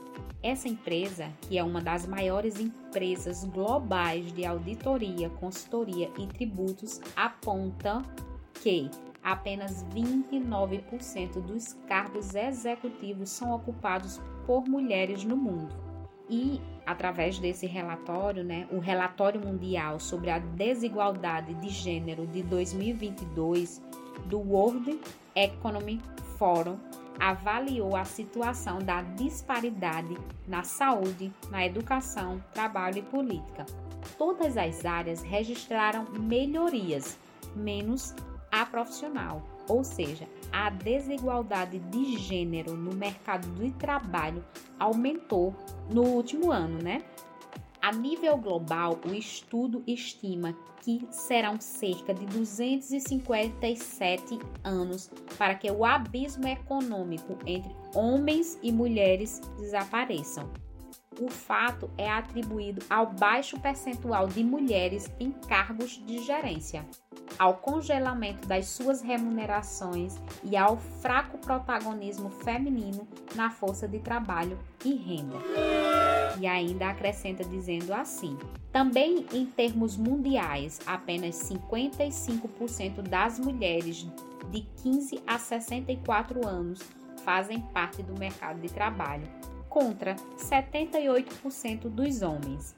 essa 0.43 0.69
empresa, 0.69 1.29
que 1.43 1.59
é 1.59 1.65
uma 1.65 1.81
das 1.81 2.07
maiores 2.07 2.61
empresas 2.61 3.45
globais 3.45 4.33
de 4.33 4.45
auditoria, 4.45 5.29
consultoria 5.31 6.11
e 6.19 6.27
tributos, 6.27 7.01
aponta 7.17 8.03
que 8.63 8.89
apenas 9.27 9.85
29% 9.87 11.41
dos 11.41 11.73
cargos 11.89 12.37
executivos 12.37 13.29
são 13.29 13.53
ocupados 13.53 14.21
por 14.47 14.69
mulheres 14.69 15.25
no 15.25 15.37
mundo. 15.37 15.75
E 16.31 16.61
através 16.87 17.37
desse 17.37 17.67
relatório, 17.67 18.45
né, 18.45 18.69
o 18.71 18.79
relatório 18.79 19.41
mundial 19.41 19.99
sobre 19.99 20.31
a 20.31 20.39
desigualdade 20.39 21.55
de 21.55 21.69
gênero 21.69 22.25
de 22.29 22.41
2022 22.45 23.83
do 24.27 24.39
World 24.39 24.97
Economic 25.35 26.05
Forum 26.39 26.79
avaliou 27.19 27.97
a 27.97 28.05
situação 28.05 28.79
da 28.79 29.03
disparidade 29.03 30.17
na 30.47 30.63
saúde, 30.63 31.33
na 31.51 31.67
educação, 31.67 32.41
trabalho 32.55 32.99
e 32.99 33.03
política. 33.03 33.67
Todas 34.17 34.57
as 34.57 34.85
áreas 34.85 35.23
registraram 35.23 36.05
melhorias, 36.13 37.19
menos 37.57 38.15
a 38.51 38.67
profissional, 38.67 39.41
ou 39.69 39.85
seja, 39.85 40.29
a 40.53 40.71
desigualdade 40.71 41.79
de 41.79 42.17
gênero 42.17 42.77
no 42.77 42.93
mercado 42.95 43.49
de 43.55 43.71
trabalho 43.73 44.45
aumentou 44.79 45.55
no 45.91 46.03
último 46.03 46.53
ano, 46.53 46.79
né? 46.83 47.03
A 47.81 47.91
nível 47.93 48.37
global, 48.37 48.99
o 49.07 49.15
estudo 49.15 49.83
estima 49.87 50.55
que 50.83 51.07
serão 51.11 51.59
cerca 51.61 52.13
de 52.13 52.27
257 52.27 54.39
anos 54.65 55.09
para 55.39 55.55
que 55.55 55.71
o 55.71 55.85
abismo 55.85 56.49
econômico 56.49 57.39
entre 57.47 57.73
homens 57.95 58.59
e 58.63 58.73
mulheres 58.73 59.41
desapareçam 59.59 60.51
o 61.21 61.29
fato 61.29 61.91
é 61.97 62.11
atribuído 62.11 62.85
ao 62.89 63.07
baixo 63.07 63.59
percentual 63.61 64.27
de 64.27 64.45
mulheres 64.45 65.11
em 65.19 65.31
cargos 65.31 66.03
de 66.07 66.19
gerência, 66.19 66.85
ao 67.39 67.55
congelamento 67.55 68.47
das 68.47 68.67
suas 68.67 69.03
remunerações 69.03 70.17
e 70.45 70.57
ao 70.57 70.77
fraco 70.77 71.39
protagonismo 71.39 72.31
feminino 72.31 73.07
na 73.35 73.51
força 73.51 73.87
de 73.87 73.99
trabalho 73.99 74.59
e 74.85 74.95
renda. 74.95 75.37
E 76.39 76.47
ainda 76.47 76.89
acrescenta 76.89 77.45
dizendo 77.45 77.93
assim: 77.93 78.39
também 78.73 79.27
em 79.33 79.47
termos 79.47 79.97
mundiais, 79.97 80.81
apenas 80.87 81.37
55% 81.51 83.03
das 83.03 83.39
mulheres 83.39 84.07
de 84.51 84.61
15 84.83 85.23
a 85.27 85.39
64 85.39 86.47
anos 86.47 86.81
fazem 87.25 87.61
parte 87.61 88.03
do 88.03 88.19
mercado 88.19 88.61
de 88.61 88.69
trabalho, 88.69 89.27
contra 89.69 90.17
78% 90.37 91.89
dos 91.89 92.23
homens. 92.23 92.75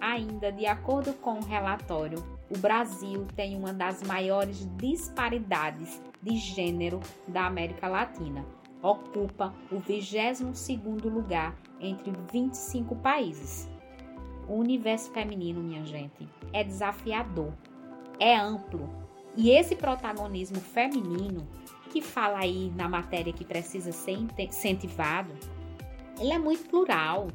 Ainda 0.00 0.50
de 0.50 0.66
acordo 0.66 1.12
com 1.12 1.38
o 1.38 1.44
relatório, 1.44 2.24
o 2.50 2.56
Brasil 2.56 3.26
tem 3.36 3.56
uma 3.56 3.72
das 3.72 4.02
maiores 4.02 4.66
disparidades 4.76 6.00
de 6.22 6.36
gênero 6.36 7.00
da 7.28 7.46
América 7.46 7.86
Latina. 7.86 8.44
Ocupa 8.82 9.54
o 9.70 9.76
22º 9.76 11.04
lugar 11.04 11.54
entre 11.78 12.12
25 12.32 12.96
países. 12.96 13.68
O 14.48 14.54
universo 14.54 15.12
feminino, 15.12 15.60
minha 15.60 15.84
gente, 15.84 16.26
é 16.52 16.64
desafiador, 16.64 17.52
é 18.18 18.34
amplo. 18.34 18.88
E 19.36 19.50
esse 19.50 19.76
protagonismo 19.76 20.60
feminino, 20.60 21.46
que 21.90 22.00
fala 22.00 22.38
aí 22.38 22.72
na 22.74 22.88
matéria 22.88 23.32
que 23.32 23.44
precisa 23.44 23.92
ser 23.92 24.16
incentivado, 24.38 25.32
ele 26.20 26.32
é 26.32 26.38
muito 26.38 26.68
plural 26.68 27.28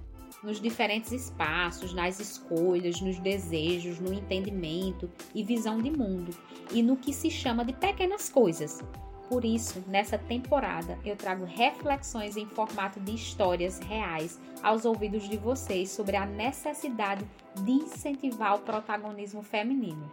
nos 0.44 0.62
diferentes 0.62 1.12
espaços, 1.12 1.94
nas 1.94 2.20
escolhas, 2.20 3.02
nos 3.02 3.18
desejos, 3.20 4.00
no 4.00 4.14
entendimento 4.14 5.10
e 5.34 5.44
visão 5.44 5.82
de 5.82 5.90
mundo 5.90 6.32
e 6.72 6.84
no 6.84 6.96
que 6.96 7.12
se 7.12 7.32
chama 7.32 7.66
de 7.66 7.74
pequenas 7.74 8.30
coisas. 8.30 8.84
Por 9.28 9.44
isso, 9.44 9.84
nessa 9.88 10.20
temporada, 10.20 11.00
eu 11.04 11.16
trago 11.16 11.46
reflexões 11.46 12.38
em 12.38 12.46
formato 12.46 13.00
de 13.00 13.16
histórias 13.16 13.80
reais 13.80 14.40
aos 14.62 14.86
ouvidos 14.86 15.28
de 15.28 15.36
vocês 15.36 15.90
sobre 15.90 16.16
a 16.16 16.28
necessidade 16.28 17.26
de 17.56 17.72
incentivar 17.72 18.56
o 18.56 18.60
protagonismo 18.60 19.42
feminino. 19.42 20.12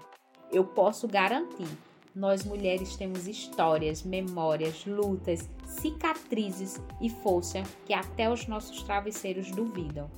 Eu 0.51 0.65
posso 0.65 1.07
garantir 1.07 1.69
nós 2.15 2.45
mulheres 2.45 2.97
temos 2.97 3.27
histórias, 3.27 4.03
memórias, 4.03 4.85
lutas, 4.85 5.49
cicatrizes 5.67 6.81
e 7.01 7.09
força 7.09 7.63
que 7.87 7.95
até 7.95 8.31
os 8.31 8.47
nossos 8.47 8.83
travesseiros 8.83 9.51
duvidam. 9.51 10.11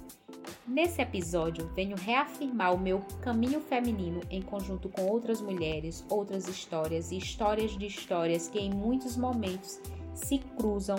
Nesse 0.67 1.03
episódio, 1.03 1.71
venho 1.75 1.97
reafirmar 1.97 2.75
o 2.75 2.79
meu 2.79 3.01
caminho 3.21 3.61
feminino 3.61 4.21
em 4.31 4.41
conjunto 4.41 4.89
com 4.89 5.07
outras 5.07 5.41
mulheres, 5.41 6.05
outras 6.09 6.49
histórias 6.49 7.13
e 7.13 7.19
histórias 7.19 7.77
de 7.77 7.87
histórias 7.87 8.49
que 8.49 8.59
em 8.59 8.71
muitos 8.71 9.17
momentos 9.17 9.79
se 10.15 10.39
cruzam 10.39 10.97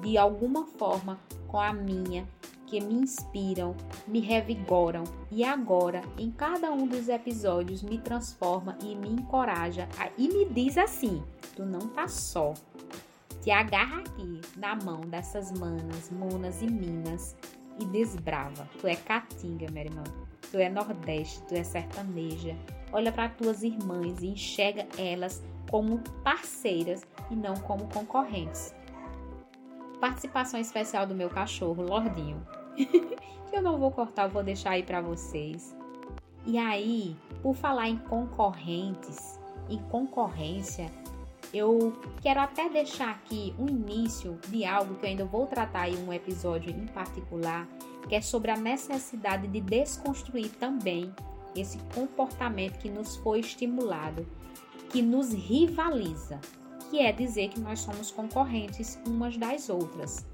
de 0.00 0.16
alguma 0.16 0.64
forma 0.64 1.18
com 1.48 1.60
a 1.60 1.72
minha 1.72 2.26
que 2.70 2.80
me 2.80 2.94
inspiram, 2.94 3.74
me 4.06 4.20
revigoram 4.20 5.02
e 5.28 5.42
agora, 5.42 6.02
em 6.16 6.30
cada 6.30 6.70
um 6.70 6.86
dos 6.86 7.08
episódios, 7.08 7.82
me 7.82 7.98
transforma 7.98 8.78
e 8.80 8.94
me 8.94 9.08
encoraja 9.08 9.88
a, 9.98 10.08
e 10.16 10.28
me 10.28 10.48
diz 10.48 10.78
assim: 10.78 11.20
tu 11.56 11.66
não 11.66 11.80
tá 11.80 12.06
só. 12.06 12.54
Te 13.42 13.50
agarra 13.50 14.00
aqui 14.00 14.40
na 14.56 14.76
mão 14.76 15.00
dessas 15.00 15.50
manas, 15.58 16.10
monas 16.10 16.62
e 16.62 16.66
minas 16.66 17.34
e 17.80 17.84
desbrava. 17.86 18.68
Tu 18.80 18.86
é 18.86 18.94
caatinga, 18.94 19.66
minha 19.72 19.86
irmã. 19.86 20.04
Tu 20.52 20.58
é 20.58 20.68
nordeste, 20.68 21.42
tu 21.48 21.54
é 21.54 21.64
sertaneja. 21.64 22.56
Olha 22.92 23.10
para 23.10 23.30
tuas 23.30 23.62
irmãs 23.62 24.22
e 24.22 24.28
enxerga 24.28 24.86
elas 24.96 25.42
como 25.70 26.00
parceiras 26.22 27.02
e 27.30 27.34
não 27.34 27.54
como 27.54 27.88
concorrentes. 27.88 28.74
Participação 30.00 30.60
especial 30.60 31.06
do 31.06 31.14
meu 31.14 31.30
cachorro, 31.30 31.82
Lordinho. 31.82 32.46
Que 32.86 33.56
eu 33.56 33.62
não 33.62 33.78
vou 33.78 33.90
cortar, 33.90 34.24
eu 34.24 34.30
vou 34.30 34.42
deixar 34.42 34.70
aí 34.70 34.82
para 34.82 35.00
vocês. 35.00 35.74
E 36.46 36.56
aí, 36.58 37.16
por 37.42 37.54
falar 37.54 37.88
em 37.88 37.96
concorrentes, 37.96 39.38
em 39.68 39.78
concorrência, 39.90 40.90
eu 41.52 41.92
quero 42.22 42.40
até 42.40 42.68
deixar 42.68 43.10
aqui 43.10 43.54
um 43.58 43.68
início 43.68 44.38
de 44.48 44.64
algo 44.64 44.94
que 44.94 45.04
eu 45.04 45.10
ainda 45.10 45.24
vou 45.24 45.46
tratar 45.46 45.88
em 45.88 45.96
um 45.96 46.12
episódio 46.12 46.70
em 46.70 46.86
particular, 46.86 47.66
que 48.08 48.14
é 48.14 48.20
sobre 48.20 48.50
a 48.50 48.56
necessidade 48.56 49.46
de 49.48 49.60
desconstruir 49.60 50.48
também 50.58 51.12
esse 51.54 51.78
comportamento 51.94 52.78
que 52.78 52.88
nos 52.88 53.16
foi 53.16 53.40
estimulado, 53.40 54.26
que 54.90 55.02
nos 55.02 55.32
rivaliza, 55.32 56.40
que 56.90 57.00
é 57.00 57.12
dizer 57.12 57.48
que 57.48 57.60
nós 57.60 57.80
somos 57.80 58.10
concorrentes 58.10 58.98
umas 59.06 59.36
das 59.36 59.68
outras. 59.68 60.24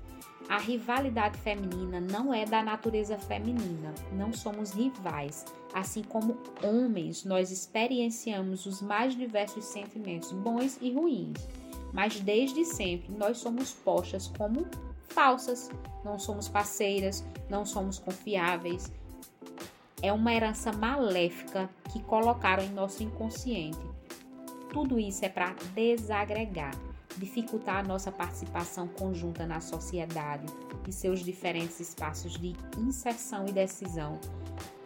A 0.48 0.58
rivalidade 0.58 1.36
feminina 1.38 2.00
não 2.00 2.32
é 2.32 2.44
da 2.44 2.62
natureza 2.62 3.18
feminina, 3.18 3.92
não 4.12 4.32
somos 4.32 4.70
rivais. 4.70 5.44
Assim 5.74 6.04
como 6.04 6.38
homens, 6.62 7.24
nós 7.24 7.50
experienciamos 7.50 8.64
os 8.64 8.80
mais 8.80 9.16
diversos 9.16 9.64
sentimentos, 9.64 10.30
bons 10.30 10.78
e 10.80 10.92
ruins. 10.92 11.48
Mas 11.92 12.20
desde 12.20 12.64
sempre 12.64 13.12
nós 13.12 13.38
somos 13.38 13.72
postas 13.72 14.28
como 14.38 14.66
falsas, 15.08 15.68
não 16.04 16.16
somos 16.16 16.48
parceiras, 16.48 17.24
não 17.50 17.66
somos 17.66 17.98
confiáveis. 17.98 18.92
É 20.00 20.12
uma 20.12 20.32
herança 20.32 20.70
maléfica 20.72 21.68
que 21.90 22.00
colocaram 22.04 22.62
em 22.62 22.70
nosso 22.70 23.02
inconsciente. 23.02 23.84
Tudo 24.72 25.00
isso 25.00 25.24
é 25.24 25.28
para 25.28 25.56
desagregar 25.74 26.85
dificultar 27.18 27.78
a 27.78 27.82
nossa 27.82 28.12
participação 28.12 28.88
conjunta 28.88 29.46
na 29.46 29.60
sociedade 29.60 30.46
e 30.86 30.92
seus 30.92 31.20
diferentes 31.20 31.80
espaços 31.80 32.32
de 32.32 32.54
inserção 32.78 33.46
e 33.46 33.52
decisão, 33.52 34.20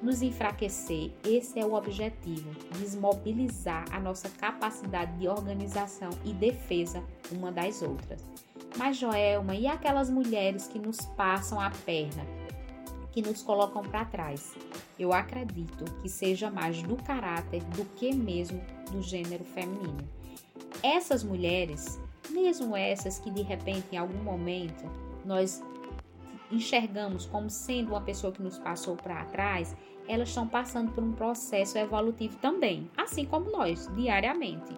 nos 0.03 0.23
enfraquecer, 0.23 1.12
esse 1.25 1.61
é 1.61 1.64
o 1.64 1.75
objetivo, 1.75 2.51
desmobilizar 2.79 3.85
a 3.93 4.01
nossa 4.01 4.31
capacidade 4.31 5.19
de 5.19 5.29
organização 5.29 6.11
e 6.25 6.33
defesa 6.33 7.05
uma 7.31 7.53
das 7.53 7.83
outras. 7.83 8.25
Mas 8.79 8.97
Joelma, 8.97 9.55
e 9.55 9.66
aquelas 9.66 10.09
mulheres 10.09 10.66
que 10.66 10.79
nos 10.79 11.01
passam 11.01 11.61
a 11.61 11.71
perna, 11.71 12.25
que 13.12 13.21
nos 13.21 13.43
colocam 13.43 13.83
para 13.83 14.05
trás? 14.05 14.55
Eu 14.99 15.12
acredito 15.12 15.85
que 16.01 16.09
seja 16.09 16.51
mais 16.51 16.83
do 16.83 16.97
caráter 16.97 17.62
do 17.64 17.85
que 17.97 18.14
mesmo 18.14 18.62
do 18.90 19.03
gênero 19.03 19.45
feminino. 19.45 20.09
Essas 20.83 21.23
mulheres 21.23 21.99
mesmo 22.31 22.77
essas 22.77 23.19
que 23.19 23.31
de 23.31 23.43
repente 23.43 23.87
em 23.93 23.97
algum 23.97 24.23
momento 24.23 24.85
nós 25.25 25.62
enxergamos 26.51 27.27
como 27.27 27.49
sendo 27.49 27.90
uma 27.90 28.01
pessoa 28.01 28.33
que 28.33 28.43
nos 28.43 28.59
passou 28.59 28.97
para 28.97 29.25
trás, 29.27 29.77
elas 30.09 30.29
estão 30.29 30.49
passando 30.49 30.90
por 30.93 31.05
um 31.05 31.12
processo 31.12 31.79
evolutivo 31.79 32.37
também, 32.38 32.90
assim 32.97 33.25
como 33.25 33.51
nós, 33.51 33.88
diariamente. 33.95 34.75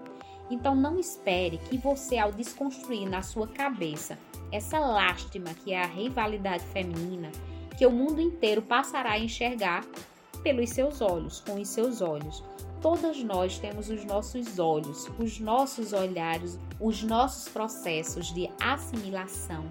Então 0.51 0.75
não 0.75 0.99
espere 0.99 1.57
que 1.57 1.79
você 1.79 2.19
ao 2.19 2.31
desconstruir 2.31 3.09
na 3.09 3.23
sua 3.23 3.49
cabeça 3.49 4.19
essa 4.51 4.79
lástima 4.79 5.55
que 5.55 5.73
é 5.73 5.83
a 5.83 5.87
rivalidade 5.87 6.65
feminina, 6.65 7.33
que 7.79 7.87
o 7.87 7.91
mundo 7.91 8.21
inteiro 8.21 8.61
passará 8.61 9.13
a 9.13 9.19
enxergar 9.19 9.83
pelos 10.43 10.69
seus 10.71 11.01
olhos, 11.01 11.41
com 11.41 11.59
os 11.59 11.69
seus 11.69 12.03
olhos. 12.03 12.45
Todas 12.83 13.23
nós 13.23 13.61
temos 13.61 13.89
os 13.89 14.05
nossos 14.05 14.59
olhos, 14.59 15.09
os 15.17 15.39
nossos 15.39 15.93
olhares, 15.93 16.59
os 16.81 17.01
nossos 17.05 17.49
processos 17.49 18.35
de 18.35 18.51
assimilação, 18.61 19.65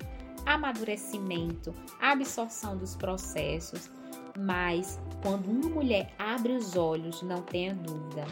amadurecimento, 0.45 1.75
absorção 1.99 2.77
dos 2.77 2.95
processos. 2.95 3.91
Mas 4.39 4.97
quando 5.21 5.51
uma 5.51 5.67
mulher 5.67 6.13
abre 6.17 6.53
os 6.53 6.77
olhos, 6.77 7.21
não 7.21 7.41
tenha 7.41 7.75
dúvida, 7.75 8.25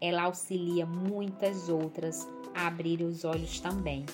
ela 0.00 0.24
auxilia 0.24 0.84
muitas 0.84 1.68
outras 1.68 2.26
a 2.52 2.66
abrir 2.66 3.02
os 3.02 3.24
olhos 3.24 3.60
também. 3.60 4.04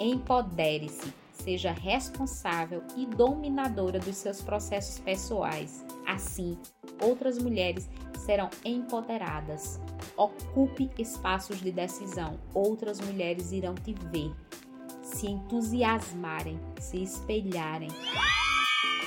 Empodere-se, 0.00 1.14
seja 1.32 1.70
responsável 1.70 2.82
e 2.96 3.06
dominadora 3.06 4.00
dos 4.00 4.16
seus 4.16 4.42
processos 4.42 4.98
pessoais. 4.98 5.84
Assim, 6.08 6.58
outras 7.00 7.38
mulheres 7.38 7.88
serão 8.20 8.50
empoderadas. 8.64 9.80
Ocupe 10.16 10.90
espaços 10.98 11.60
de 11.60 11.72
decisão, 11.72 12.38
outras 12.54 13.00
mulheres 13.00 13.52
irão 13.52 13.74
te 13.74 13.94
ver, 14.10 14.32
se 15.02 15.26
entusiasmarem, 15.26 16.60
se 16.78 17.02
espelharem. 17.02 17.88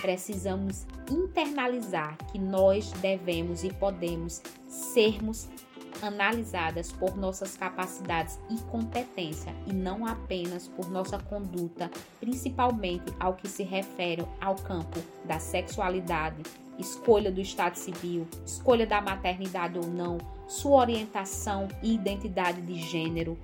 Precisamos 0.01 0.85
internalizar 1.09 2.17
que 2.31 2.37
nós 2.37 2.91
devemos 2.93 3.63
e 3.63 3.71
podemos 3.71 4.41
sermos 4.67 5.47
analisadas 6.01 6.91
por 6.91 7.15
nossas 7.15 7.55
capacidades 7.55 8.39
e 8.49 8.57
competência 8.63 9.55
e 9.65 9.73
não 9.73 10.05
apenas 10.05 10.67
por 10.67 10.89
nossa 10.89 11.17
conduta, 11.17 11.89
principalmente 12.19 13.13
ao 13.19 13.35
que 13.35 13.47
se 13.47 13.63
refere 13.63 14.25
ao 14.41 14.55
campo 14.55 14.99
da 15.25 15.39
sexualidade, 15.39 16.43
escolha 16.77 17.31
do 17.31 17.41
estado 17.41 17.75
civil, 17.75 18.27
escolha 18.45 18.85
da 18.85 19.01
maternidade 19.01 19.77
ou 19.77 19.87
não, 19.87 20.17
sua 20.47 20.81
orientação 20.81 21.67
e 21.81 21.93
identidade 21.93 22.61
de 22.61 22.75
gênero. 22.75 23.37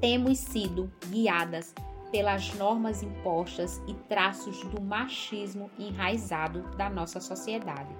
Temos 0.00 0.38
sido 0.38 0.90
guiadas 1.08 1.74
pelas 2.10 2.52
normas 2.54 3.02
impostas 3.02 3.80
e 3.86 3.94
traços 3.94 4.64
do 4.64 4.80
machismo 4.80 5.70
enraizado 5.78 6.62
da 6.76 6.90
nossa 6.90 7.20
sociedade. 7.20 7.94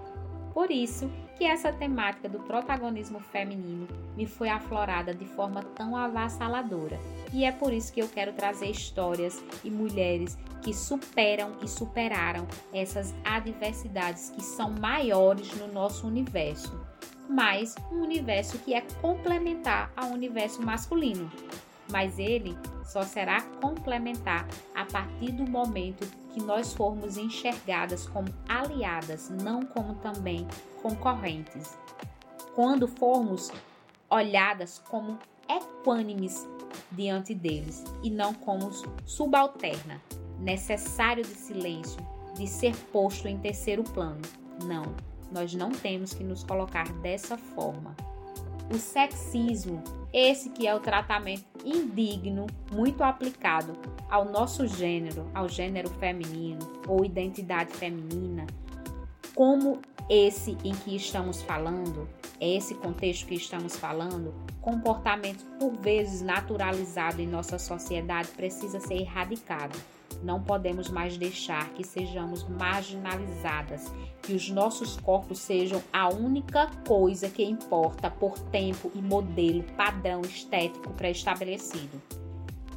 Por 0.61 0.71
isso 0.71 1.11
que 1.39 1.45
essa 1.47 1.73
temática 1.73 2.29
do 2.29 2.41
protagonismo 2.41 3.19
feminino 3.19 3.89
me 4.15 4.27
foi 4.27 4.51
aflorada 4.51 5.15
de 5.15 5.25
forma 5.25 5.63
tão 5.63 5.97
avassaladora. 5.97 7.01
E 7.33 7.47
é 7.47 7.51
por 7.51 7.73
isso 7.73 7.91
que 7.91 8.03
eu 8.03 8.07
quero 8.07 8.35
trazer 8.35 8.67
histórias 8.67 9.43
e 9.65 9.71
mulheres 9.71 10.37
que 10.61 10.75
superam 10.75 11.57
e 11.63 11.67
superaram 11.67 12.47
essas 12.75 13.15
adversidades 13.25 14.29
que 14.29 14.43
são 14.43 14.71
maiores 14.71 15.51
no 15.57 15.67
nosso 15.67 16.07
universo, 16.07 16.79
mas 17.27 17.75
um 17.91 18.03
universo 18.03 18.59
que 18.59 18.75
é 18.75 18.83
complementar 19.01 19.91
ao 19.97 20.11
universo 20.11 20.61
masculino. 20.61 21.33
Mas 21.91 22.19
ele 22.19 22.55
só 22.85 23.01
será 23.01 23.41
complementar 23.63 24.47
a 24.75 24.85
partir 24.85 25.33
do 25.33 25.51
momento 25.51 26.07
que 26.33 26.43
nós 26.43 26.73
formos 26.73 27.17
enxergadas 27.17 28.07
como 28.07 28.29
aliadas, 28.49 29.31
não 29.31 29.63
como 29.63 29.95
também 29.97 30.47
concorrentes. 30.83 31.77
Quando 32.55 32.89
formos 32.89 33.51
olhadas 34.09 34.83
como 34.89 35.19
equânimes 35.49 36.47
diante 36.93 37.35
deles 37.35 37.85
e 38.03 38.11
não 38.11 38.35
como 38.35 38.71
subalterna, 39.05 40.01
necessário 40.39 41.23
de 41.23 41.35
silêncio, 41.35 42.01
de 42.35 42.47
ser 42.47 42.75
posto 42.93 43.29
em 43.29 43.39
terceiro 43.39 43.83
plano. 43.85 44.23
Não, 44.65 44.95
nós 45.31 45.55
não 45.55 45.71
temos 45.71 46.13
que 46.13 46.25
nos 46.25 46.45
colocar 46.45 46.91
dessa 46.95 47.37
forma. 47.37 47.95
O 48.73 48.79
sexismo, 48.79 49.83
esse 50.13 50.51
que 50.51 50.67
é 50.67 50.75
o 50.75 50.81
tratamento 50.81 51.45
indigno, 51.65 52.47
muito 52.73 53.03
aplicado 53.03 53.77
ao 54.09 54.25
nosso 54.25 54.67
gênero, 54.67 55.31
ao 55.35 55.49
gênero 55.49 55.89
feminino 55.91 56.61
ou 56.87 57.05
identidade 57.05 57.73
feminina, 57.73 58.47
como 59.35 59.81
esse 60.09 60.57
em 60.65 60.75
que 60.75 60.97
estamos 60.97 61.41
falando, 61.43 62.09
esse 62.41 62.75
contexto 62.75 63.27
que 63.27 63.35
estamos 63.35 63.77
falando, 63.77 64.35
comportamento 64.61 65.45
por 65.59 65.73
vezes 65.77 66.21
naturalizado 66.21 67.23
em 67.23 67.27
nossa 67.27 67.59
sociedade 67.59 68.29
precisa 68.31 68.81
ser 68.81 68.95
erradicado. 68.95 69.79
Não 70.23 70.43
podemos 70.43 70.91
mais 70.91 71.17
deixar 71.17 71.71
que 71.71 71.85
sejamos 71.85 72.47
marginalizadas, 72.47 73.93
que 74.23 74.35
os 74.35 74.51
nossos 74.51 74.97
corpos 74.99 75.39
sejam 75.39 75.83
a 75.93 76.09
única 76.09 76.67
coisa 76.87 77.29
que 77.29 77.43
importa 77.43 78.11
por 78.11 78.39
tempo 78.39 78.91
e 78.95 79.01
modelo 79.01 79.63
padrão 79.77 80.21
estético 80.21 80.91
pré-estabelecido. 80.93 82.01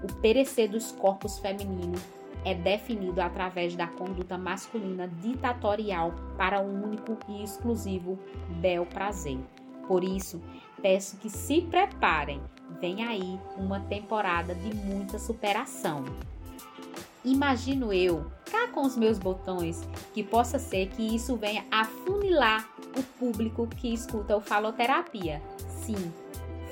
O 0.01 0.13
perecer 0.21 0.69
dos 0.69 0.91
corpos 0.93 1.39
femininos 1.39 2.01
é 2.45 2.53
definido 2.53 3.21
através 3.21 3.75
da 3.75 3.87
conduta 3.87 4.37
masculina 4.37 5.07
ditatorial 5.07 6.13
para 6.37 6.61
o 6.61 6.65
único 6.65 7.17
e 7.27 7.43
exclusivo 7.43 8.19
bel 8.61 8.85
prazer. 8.85 9.39
Por 9.87 10.03
isso, 10.03 10.41
peço 10.81 11.17
que 11.17 11.29
se 11.29 11.61
preparem, 11.61 12.41
vem 12.79 13.03
aí 13.03 13.39
uma 13.57 13.79
temporada 13.81 14.53
de 14.55 14.75
muita 14.75 15.17
superação. 15.19 16.03
Imagino 17.25 17.93
eu, 17.93 18.29
cá 18.51 18.67
com 18.67 18.81
os 18.81 18.97
meus 18.97 19.17
botões, 19.17 19.81
que 20.13 20.21
possa 20.21 20.59
ser 20.59 20.89
que 20.89 21.15
isso 21.15 21.37
venha 21.37 21.65
afunilar 21.71 22.69
o 22.97 23.03
público 23.17 23.65
que 23.65 23.93
escuta 23.93 24.35
o 24.35 24.41
faloterapia. 24.41 25.41
Sim, 25.85 26.11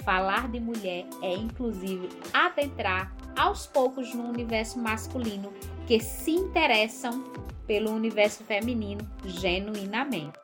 falar 0.03 0.49
de 0.49 0.59
mulher 0.59 1.05
é 1.21 1.33
inclusive 1.33 2.09
adentrar 2.33 3.15
aos 3.37 3.65
poucos 3.65 4.13
no 4.13 4.27
universo 4.27 4.77
masculino 4.77 5.53
que 5.87 5.99
se 6.01 6.31
interessam 6.31 7.23
pelo 7.65 7.91
universo 7.91 8.43
feminino 8.43 9.09
genuinamente. 9.23 10.37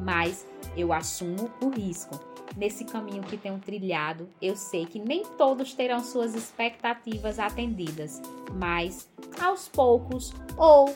Mas 0.00 0.46
eu 0.74 0.92
assumo 0.94 1.50
o 1.60 1.68
risco 1.68 2.31
nesse 2.56 2.84
caminho 2.84 3.22
que 3.22 3.36
tenho 3.36 3.58
trilhado, 3.58 4.28
eu 4.40 4.56
sei 4.56 4.86
que 4.86 4.98
nem 4.98 5.22
todos 5.38 5.74
terão 5.74 6.00
suas 6.00 6.34
expectativas 6.34 7.38
atendidas, 7.38 8.20
mas 8.54 9.08
aos 9.40 9.68
poucos 9.68 10.32
ou 10.56 10.94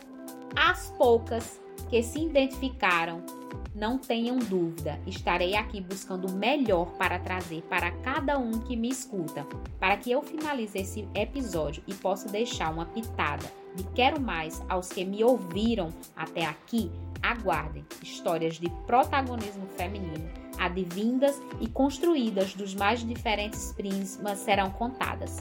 às 0.55 0.91
poucas 0.91 1.61
que 1.89 2.03
se 2.03 2.21
identificaram, 2.21 3.23
não 3.75 3.99
tenham 3.99 4.39
dúvida, 4.39 4.99
estarei 5.07 5.55
aqui 5.55 5.83
buscando 5.83 6.29
o 6.29 6.33
melhor 6.33 6.93
para 6.93 7.19
trazer 7.19 7.63
para 7.63 7.91
cada 7.91 8.39
um 8.39 8.53
que 8.61 8.75
me 8.75 8.89
escuta, 8.89 9.47
para 9.79 9.99
que 9.99 10.11
eu 10.11 10.23
finalize 10.23 10.79
esse 10.79 11.07
episódio 11.15 11.83
e 11.87 11.93
possa 11.93 12.27
deixar 12.29 12.73
uma 12.73 12.87
pitada 12.87 13.45
de 13.75 13.85
quero 13.95 14.19
mais 14.19 14.63
aos 14.69 14.89
que 14.89 15.05
me 15.05 15.23
ouviram 15.23 15.91
até 16.17 16.47
aqui. 16.47 16.91
Aguardem 17.23 17.85
histórias 18.03 18.59
de 18.59 18.71
protagonismo 18.87 19.67
feminino 19.77 20.46
advindas 20.59 21.41
e 21.61 21.69
construídas 21.69 22.55
dos 22.55 22.75
mais 22.75 23.01
diferentes 23.01 23.73
prismas 23.73 24.39
serão 24.39 24.71
contadas. 24.71 25.39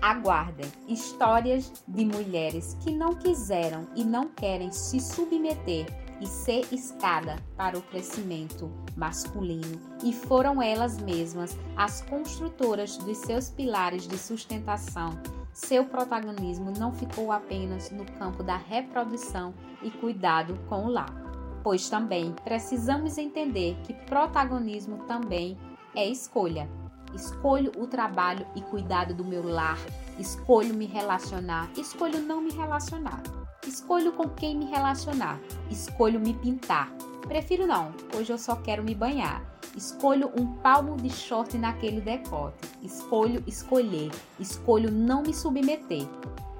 Aguardem 0.00 0.70
histórias 0.86 1.72
de 1.86 2.04
mulheres 2.04 2.76
que 2.80 2.92
não 2.92 3.14
quiseram 3.14 3.86
e 3.96 4.04
não 4.04 4.28
querem 4.28 4.70
se 4.70 5.00
submeter 5.00 5.86
e 6.20 6.26
ser 6.26 6.66
escada 6.72 7.36
para 7.56 7.78
o 7.78 7.82
crescimento 7.82 8.70
masculino 8.96 9.80
e 10.02 10.12
foram 10.12 10.62
elas 10.62 10.98
mesmas 10.98 11.56
as 11.76 12.02
construtoras 12.02 12.96
dos 12.98 13.18
seus 13.18 13.50
pilares 13.50 14.06
de 14.06 14.18
sustentação. 14.18 15.10
Seu 15.52 15.84
protagonismo 15.84 16.72
não 16.78 16.92
ficou 16.92 17.32
apenas 17.32 17.90
no 17.90 18.04
campo 18.04 18.42
da 18.42 18.56
reprodução 18.56 19.52
e 19.82 19.90
cuidado 19.90 20.56
com 20.68 20.84
o 20.84 20.88
lar 20.88 21.27
pois 21.62 21.88
também 21.88 22.34
precisamos 22.44 23.18
entender 23.18 23.76
que 23.84 23.92
protagonismo 23.92 24.98
também 25.06 25.58
é 25.94 26.08
escolha. 26.08 26.68
Escolho 27.14 27.72
o 27.78 27.86
trabalho 27.86 28.46
e 28.54 28.60
cuidado 28.60 29.14
do 29.14 29.24
meu 29.24 29.46
lar, 29.46 29.78
escolho 30.18 30.74
me 30.74 30.86
relacionar, 30.86 31.70
escolho 31.76 32.20
não 32.20 32.42
me 32.42 32.52
relacionar, 32.52 33.22
escolho 33.66 34.12
com 34.12 34.28
quem 34.28 34.58
me 34.58 34.66
relacionar, 34.66 35.40
escolho 35.70 36.20
me 36.20 36.34
pintar. 36.34 36.92
Prefiro 37.26 37.66
não, 37.66 37.92
hoje 38.14 38.32
eu 38.32 38.38
só 38.38 38.56
quero 38.56 38.82
me 38.82 38.94
banhar. 38.94 39.42
Escolho 39.76 40.32
um 40.36 40.54
palmo 40.54 40.96
de 40.96 41.10
short 41.10 41.56
naquele 41.56 42.00
decote. 42.00 42.56
Escolho 42.82 43.42
escolher, 43.46 44.10
escolho 44.40 44.90
não 44.90 45.22
me 45.22 45.32
submeter. 45.32 46.08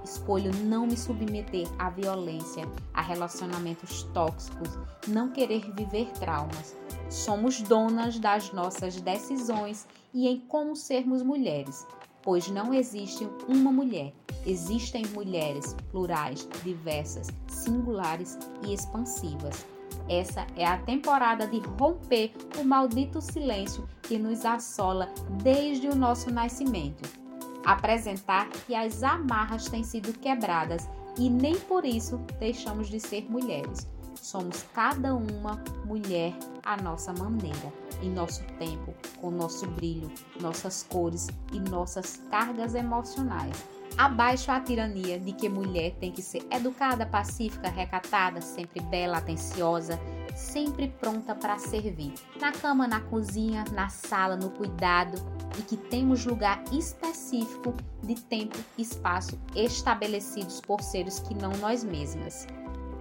Escolho 0.09 0.51
não 0.65 0.87
me 0.87 0.97
submeter 0.97 1.69
à 1.79 1.91
violência, 1.91 2.67
a 2.95 3.03
relacionamentos 3.03 4.05
tóxicos, 4.15 4.79
não 5.07 5.31
querer 5.31 5.71
viver 5.73 6.11
traumas. 6.13 6.75
Somos 7.11 7.61
donas 7.61 8.19
das 8.19 8.51
nossas 8.51 8.99
decisões 9.03 9.87
e 10.15 10.27
em 10.27 10.41
como 10.41 10.75
sermos 10.75 11.23
mulheres, 11.23 11.87
pois 12.23 12.49
não 12.49 12.73
existe 12.73 13.29
uma 13.47 13.71
mulher. 13.71 14.15
Existem 14.47 15.05
mulheres 15.09 15.77
plurais, 15.91 16.49
diversas, 16.65 17.29
singulares 17.47 18.39
e 18.67 18.73
expansivas. 18.73 19.67
Essa 20.09 20.47
é 20.57 20.65
a 20.65 20.79
temporada 20.79 21.47
de 21.47 21.59
romper 21.79 22.33
o 22.59 22.65
maldito 22.65 23.21
silêncio 23.21 23.87
que 24.05 24.19
nos 24.19 24.47
assola 24.47 25.13
desde 25.43 25.87
o 25.87 25.95
nosso 25.95 26.31
nascimento 26.31 27.28
apresentar 27.65 28.49
que 28.49 28.75
as 28.75 29.03
amarras 29.03 29.69
têm 29.69 29.85
sido 29.85 30.13
quebradas 30.19 30.89
e 31.19 31.29
nem 31.29 31.59
por 31.59 31.85
isso 31.85 32.19
deixamos 32.39 32.89
de 32.89 33.01
ser 33.01 33.31
mulheres. 33.31 33.87
Somos 34.15 34.65
cada 34.75 35.15
uma 35.15 35.63
mulher 35.85 36.35
à 36.65 36.77
nossa 36.77 37.13
maneira, 37.13 37.73
em 38.03 38.11
nosso 38.11 38.43
tempo, 38.59 38.95
com 39.21 39.31
nosso 39.31 39.67
brilho, 39.67 40.11
nossas 40.41 40.83
cores 40.83 41.29
e 41.53 41.61
nossas 41.61 42.23
cargas 42.31 42.75
emocionais. 42.75 43.57
Abaixo 43.97 44.53
a 44.53 44.61
tirania 44.61 45.19
de 45.19 45.33
que 45.33 45.49
mulher 45.49 45.95
tem 45.97 46.13
que 46.13 46.23
ser 46.23 46.47
educada, 46.51 47.07
pacífica, 47.07 47.69
recatada, 47.69 48.41
sempre 48.41 48.81
bela, 48.81 49.19
atenciosa, 49.19 49.99
sempre 50.39 50.89
pronta 50.89 51.35
para 51.35 51.59
servir. 51.59 52.15
Na 52.41 52.53
cama, 52.53 52.87
na 52.87 53.01
cozinha, 53.01 53.65
na 53.73 53.89
sala, 53.89 54.37
no 54.37 54.51
cuidado 54.51 55.19
e 55.59 55.63
que 55.63 55.77
temos 55.77 56.25
lugar 56.25 56.63
específico 56.73 57.75
de 58.03 58.15
tempo 58.15 58.57
e 58.79 58.83
espaço 58.83 59.39
estabelecidos 59.55 60.61
por 60.61 60.81
seres 60.81 61.19
que 61.19 61.35
não 61.35 61.51
nós 61.59 61.83
mesmas. 61.83 62.47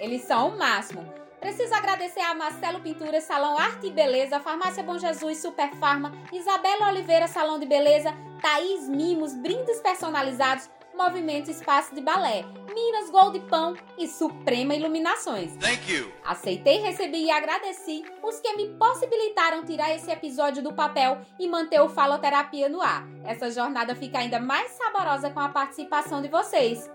Eles 0.01 0.23
são 0.23 0.49
o 0.49 0.59
máximo. 0.59 1.05
Preciso 1.39 1.75
agradecer 1.75 2.21
a 2.21 2.35
Marcelo 2.35 2.81
Pintura, 2.81 3.21
Salão 3.21 3.57
Arte 3.57 3.87
e 3.87 3.91
Beleza, 3.91 4.41
Farmácia 4.41 4.83
Bom 4.83 4.99
Jesus, 4.99 5.39
Super 5.39 5.71
Farma, 5.77 6.13
Isabela 6.33 6.89
Oliveira, 6.89 7.29
Salão 7.29 7.59
de 7.59 7.67
Beleza, 7.67 8.15
Thaís 8.41 8.89
Mimos, 8.89 9.35
brindes 9.35 9.81
personalizados, 9.81 10.69
Movimento 10.95 11.51
Espaço 11.51 11.95
de 11.95 12.01
Balé, 12.01 12.45
Minas 12.75 13.11
Gold 13.11 13.41
Pão 13.49 13.75
e 13.97 14.07
Suprema 14.07 14.75
Iluminações. 14.75 15.57
Thank 15.57 15.91
you. 15.91 16.13
Aceitei, 16.25 16.79
recebi 16.79 17.25
e 17.25 17.31
agradeci 17.31 18.03
os 18.23 18.39
que 18.41 18.55
me 18.55 18.69
possibilitaram 18.77 19.65
tirar 19.65 19.95
esse 19.95 20.11
episódio 20.11 20.63
do 20.63 20.75
papel 20.75 21.23
e 21.39 21.49
manter 21.49 21.81
o 21.81 21.89
Faloterapia 21.89 22.69
no 22.69 22.83
ar. 22.83 23.07
Essa 23.25 23.51
jornada 23.51 23.95
fica 23.95 24.19
ainda 24.19 24.39
mais 24.39 24.73
saborosa 24.73 25.31
com 25.31 25.41
a 25.41 25.49
participação 25.49 26.21
de 26.21 26.29
vocês. 26.29 26.91